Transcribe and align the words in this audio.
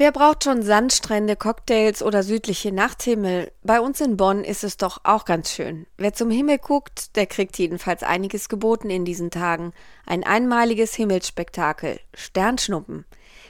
Wer 0.00 0.12
braucht 0.12 0.44
schon 0.44 0.62
Sandstrände, 0.62 1.34
Cocktails 1.34 2.04
oder 2.04 2.22
südliche 2.22 2.70
Nachthimmel? 2.70 3.50
Bei 3.64 3.80
uns 3.80 4.00
in 4.00 4.16
Bonn 4.16 4.44
ist 4.44 4.62
es 4.62 4.76
doch 4.76 5.00
auch 5.02 5.24
ganz 5.24 5.50
schön. 5.50 5.88
Wer 5.96 6.12
zum 6.12 6.30
Himmel 6.30 6.58
guckt, 6.58 7.16
der 7.16 7.26
kriegt 7.26 7.58
jedenfalls 7.58 8.04
einiges 8.04 8.48
geboten 8.48 8.90
in 8.90 9.04
diesen 9.04 9.32
Tagen. 9.32 9.72
Ein 10.06 10.22
einmaliges 10.22 10.94
Himmelsspektakel. 10.94 11.98
Sternschnuppen. 12.14 13.06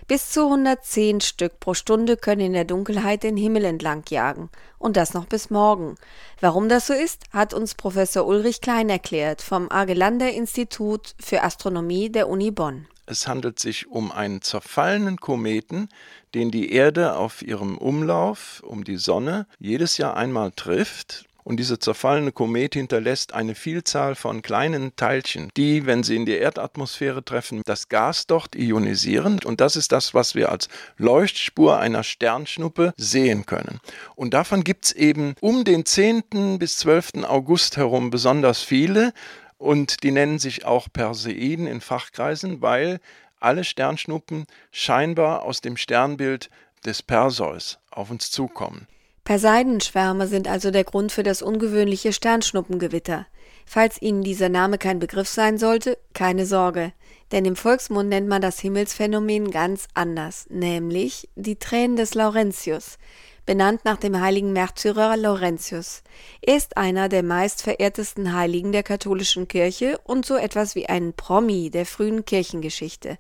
Bis 0.07 0.31
zu 0.31 0.45
110 0.45 1.21
Stück 1.21 1.61
pro 1.61 1.75
Stunde 1.75 2.17
können 2.17 2.41
in 2.41 2.53
der 2.55 2.65
Dunkelheit 2.65 3.25
den 3.25 3.37
Himmel 3.37 3.67
entlang 3.67 4.05
jagen. 4.09 4.49
Und 4.79 4.97
das 4.97 5.13
noch 5.13 5.27
bis 5.27 5.51
morgen. 5.51 5.97
Warum 6.41 6.71
das 6.71 6.87
so 6.87 6.95
ist, 6.95 7.25
hat 7.31 7.53
uns 7.53 7.75
Professor 7.75 8.27
Ulrich 8.27 8.63
Klein 8.63 8.89
erklärt 8.89 9.43
vom 9.43 9.71
Argelander 9.71 10.33
Institut 10.33 11.15
für 11.21 11.43
Astronomie 11.43 12.09
der 12.09 12.27
Uni 12.27 12.51
Bonn. 12.51 12.89
Es 13.11 13.27
handelt 13.27 13.59
sich 13.59 13.87
um 13.87 14.13
einen 14.13 14.43
zerfallenen 14.43 15.17
Kometen, 15.17 15.89
den 16.35 16.51
die 16.51 16.73
Erde 16.73 17.17
auf 17.17 17.41
ihrem 17.41 17.79
Umlauf 17.79 18.63
um 18.67 18.85
die 18.85 18.99
Sonne 18.99 19.47
jedes 19.59 19.97
Jahr 19.97 20.15
einmal 20.15 20.53
trifft. 20.53 21.25
Und 21.43 21.57
dieser 21.57 21.81
zerfallene 21.81 22.33
Komet 22.33 22.75
hinterlässt 22.75 23.33
eine 23.33 23.55
Vielzahl 23.55 24.15
von 24.15 24.43
kleinen 24.43 24.95
Teilchen, 24.97 25.49
die, 25.57 25.87
wenn 25.87 26.03
sie 26.03 26.17
in 26.17 26.27
die 26.27 26.37
Erdatmosphäre 26.37 27.25
treffen, 27.25 27.63
das 27.65 27.89
Gas 27.89 28.27
dort 28.27 28.55
ionisieren. 28.55 29.41
Und 29.43 29.63
das 29.63 29.75
ist 29.75 29.91
das, 29.91 30.13
was 30.13 30.35
wir 30.35 30.53
als 30.53 30.69
Leuchtspur 30.99 31.79
einer 31.79 32.03
Sternschnuppe 32.03 32.93
sehen 32.99 33.47
können. 33.47 33.81
Und 34.17 34.35
davon 34.35 34.63
gibt 34.63 34.85
es 34.85 34.93
eben 34.93 35.35
um 35.41 35.65
den 35.65 35.87
10. 35.87 36.59
bis 36.59 36.77
12. 36.77 37.25
August 37.25 37.79
herum 37.79 38.11
besonders 38.11 38.61
viele. 38.61 39.15
Und 39.59 40.03
die 40.05 40.13
nennen 40.13 40.39
sich 40.39 40.65
auch 40.65 40.89
Perseiden 40.93 41.67
in 41.67 41.81
Fachkreisen, 41.81 42.63
weil 42.63 43.01
alle 43.41 43.65
Sternschnuppen 43.65 44.47
scheinbar 44.71 45.43
aus 45.43 45.61
dem 45.61 45.77
Sternbild 45.77 46.49
des 46.85 47.03
Perseus 47.03 47.79
auf 47.91 48.11
uns 48.11 48.31
zukommen. 48.31 48.87
Perseidenschwärme 49.29 50.27
sind 50.27 50.49
also 50.49 50.71
der 50.71 50.85
Grund 50.85 51.13
für 51.13 51.23
das 51.23 51.43
ungewöhnliche 51.43 52.15
Sternschnuppengewitter. 52.15 53.27
Falls 53.67 54.01
Ihnen 54.01 54.23
dieser 54.23 54.49
Name 54.49 54.79
kein 54.79 55.01
Begriff 55.01 55.29
sein 55.29 55.59
sollte, 55.59 55.99
keine 56.15 56.47
Sorge, 56.47 56.95
denn 57.31 57.45
im 57.45 57.55
Volksmund 57.55 58.09
nennt 58.09 58.27
man 58.27 58.41
das 58.41 58.59
Himmelsphänomen 58.59 59.51
ganz 59.51 59.87
anders, 59.93 60.47
nämlich 60.49 61.29
die 61.35 61.57
Tränen 61.57 61.97
des 61.97 62.15
Laurentius, 62.15 62.97
benannt 63.45 63.85
nach 63.85 63.99
dem 63.99 64.19
heiligen 64.19 64.55
Märtyrer 64.55 65.19
Laurentius. 65.19 66.05
Er 66.41 66.57
ist 66.57 66.79
einer 66.79 67.11
der 67.11 67.23
meistverehrtesten 67.23 68.33
Heiligen 68.35 68.73
der 68.73 68.83
katholischen 68.83 69.47
Kirche 69.47 70.01
und 70.05 70.25
so 70.25 70.37
etwas 70.37 70.75
wie 70.75 70.89
ein 70.89 71.13
Promi 71.13 71.69
der 71.69 71.85
frühen 71.85 72.25
Kirchengeschichte. 72.25 73.19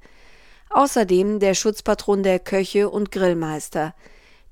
Außerdem 0.71 1.39
der 1.39 1.53
Schutzpatron 1.53 2.23
der 2.23 2.39
Köche 2.39 2.89
und 2.89 3.13
Grillmeister. 3.13 3.95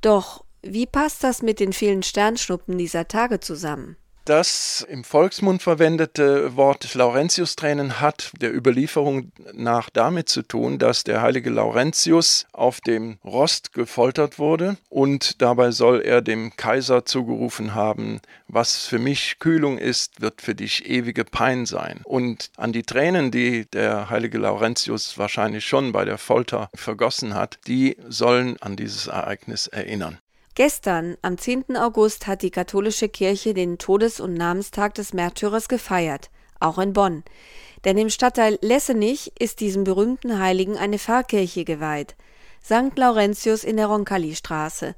Doch 0.03 0.45
wie 0.71 0.87
passt 0.87 1.25
das 1.25 1.43
mit 1.43 1.61
den 1.61 1.73
vielen 1.73 2.03
Sternschnuppen 2.03 2.79
dieser 2.79 3.09
Tage 3.09 3.41
zusammen? 3.41 3.97
Das 4.27 4.85
im 4.91 5.05
Volksmund 5.05 5.63
verwendete 5.63 6.57
Wort 6.57 6.93
Laurentius-Tränen 6.93 8.01
hat 8.01 8.33
der 8.41 8.53
Überlieferung 8.53 9.31
nach 9.53 9.89
damit 9.89 10.29
zu 10.29 10.43
tun, 10.43 10.81
dass 10.81 11.05
der 11.05 11.23
heilige 11.23 11.49
Laurentius 11.49 12.45
auf 12.53 12.81
dem 12.81 13.19
Rost 13.25 13.73
gefoltert 13.73 14.41
wurde 14.41 14.79
und 14.89 15.41
dabei 15.43 15.71
soll 15.71 16.01
er 16.01 16.23
dem 16.23 16.57
Kaiser 16.57 17.05
zugerufen 17.05 17.77
haben, 17.77 18.21
was 18.49 18.85
für 18.85 18.99
mich 18.99 19.39
Kühlung 19.39 19.79
ist, 19.79 20.21
wird 20.21 20.43
für 20.43 20.57
dich 20.57 20.91
ewige 20.91 21.25
Pein 21.25 21.65
sein. 21.65 22.01
Und 22.03 22.51
an 22.57 22.73
die 22.73 22.83
Tränen, 22.83 23.31
die 23.31 23.67
der 23.71 24.11
heilige 24.11 24.39
Laurentius 24.39 25.17
wahrscheinlich 25.19 25.65
schon 25.65 25.93
bei 25.93 26.05
der 26.05 26.19
Folter 26.19 26.69
vergossen 26.75 27.35
hat, 27.35 27.61
die 27.69 27.97
sollen 28.09 28.57
an 28.61 28.75
dieses 28.75 29.07
Ereignis 29.07 29.69
erinnern. 29.69 30.19
Gestern, 30.57 31.19
am 31.21 31.37
10. 31.37 31.77
August, 31.77 32.27
hat 32.27 32.41
die 32.41 32.51
katholische 32.51 33.11
Kirche 33.11 33.53
den 33.53 33.77
Todes- 33.77 34.21
und 34.21 34.33
Namenstag 34.33 34.95
des 34.95 35.13
Märtyrers 35.13 35.69
gefeiert, 35.69 36.31
auch 36.61 36.79
in 36.79 36.95
Bonn. 36.95 37.25
Denn 37.85 37.99
im 37.99 38.09
Stadtteil 38.09 38.59
Lessenich 38.63 39.33
ist 39.39 39.61
diesem 39.61 39.85
berühmten 39.85 40.39
Heiligen 40.39 40.79
eine 40.79 40.99
Pfarrkirche 40.99 41.67
geweiht, 41.67 42.17
St. 42.65 42.97
Laurentius 42.97 43.65
in 43.65 43.77
der 43.77 43.89
Roncalli-Straße. 43.89 44.95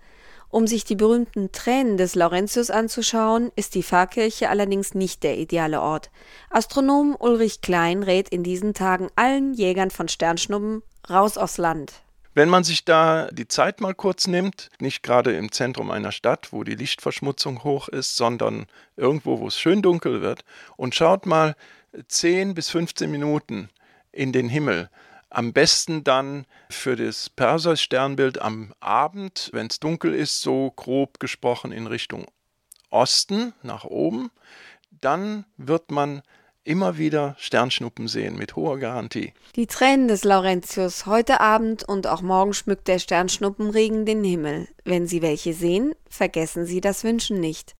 Um 0.49 0.69
sich 0.69 0.85
die 0.85 0.95
berühmten 0.95 1.51
Tränen 1.51 1.97
des 1.97 2.15
Laurentius 2.15 2.71
anzuschauen, 2.71 3.51
ist 3.57 3.75
die 3.75 3.83
Pfarrkirche 3.83 4.51
allerdings 4.51 4.95
nicht 4.95 5.25
der 5.25 5.39
ideale 5.39 5.83
Ort. 5.83 6.13
Astronom 6.51 7.17
Ulrich 7.19 7.63
Klein 7.63 8.05
rät 8.05 8.29
in 8.29 8.45
diesen 8.45 8.75
Tagen 8.75 9.09
allen 9.17 9.55
Jägern 9.55 9.91
von 9.91 10.07
Sternschnuppen 10.07 10.85
raus 11.11 11.37
aufs 11.37 11.59
Land. 11.59 11.95
Wenn 12.39 12.51
man 12.51 12.63
sich 12.63 12.85
da 12.85 13.27
die 13.33 13.49
Zeit 13.49 13.81
mal 13.81 13.97
kurz 13.97 14.29
nimmt, 14.29 14.71
nicht 14.79 15.03
gerade 15.03 15.37
im 15.37 15.51
Zentrum 15.51 15.91
einer 15.91 16.13
Stadt, 16.13 16.53
wo 16.53 16.63
die 16.63 16.77
Lichtverschmutzung 16.77 17.65
hoch 17.65 17.89
ist, 17.89 18.17
sondern 18.17 18.67
irgendwo, 18.97 19.41
wo 19.41 19.49
es 19.49 19.59
schön 19.59 19.83
dunkel 19.83 20.21
wird, 20.21 20.45
und 20.77 20.95
schaut 20.95 21.27
mal 21.27 21.57
10 22.07 22.55
bis 22.55 22.71
15 22.71 23.11
Minuten 23.11 23.71
in 24.13 24.31
den 24.31 24.49
Himmel, 24.49 24.89
am 25.31 25.53
besten 25.53 26.05
dann 26.05 26.47
für 26.71 26.95
das 26.95 27.29
Perseus-Sternbild 27.29 28.41
am 28.41 28.73
Abend, 28.79 29.51
wenn 29.53 29.67
es 29.67 29.81
dunkel 29.81 30.15
ist, 30.15 30.41
so 30.41 30.71
grob 30.77 31.19
gesprochen 31.19 31.73
in 31.73 31.89
Richtung 31.89 32.25
Osten, 32.89 33.53
nach 33.65 33.83
oben, 33.83 34.31
dann 34.93 35.45
wird 35.57 35.91
man 35.91 36.23
immer 36.69 36.99
wieder 36.99 37.35
Sternschnuppen 37.39 38.09
sehen 38.09 38.37
mit 38.37 38.55
hoher 38.55 38.79
Garantie. 38.79 39.33
Die 39.57 39.67
Tränen 39.67 40.07
des 40.07 40.23
Laurentius 40.23 41.07
heute 41.07 41.41
Abend 41.41 41.83
und 41.83 42.07
auch 42.07 42.21
morgen 42.21 42.53
schmückt 42.53 42.89
der 42.89 42.99
Sternschnuppenregen 42.99 44.05
den 44.05 44.23
Himmel. 44.23 44.69
Wenn 44.85 45.07
Sie 45.07 45.23
welche 45.23 45.55
sehen, 45.55 45.95
vergessen 46.11 46.67
Sie 46.67 46.83
das 46.83 47.05
Wünschen 47.05 47.41
nicht. 47.41 47.75